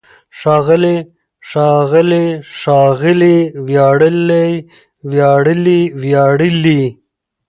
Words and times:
ښاغلی، 0.39 0.97
ښاغلي، 1.49 2.27
ښاغلې! 2.59 3.37
وياړلی، 3.67 4.51
وياړلي، 5.11 5.81
وياړلې! 6.01 6.83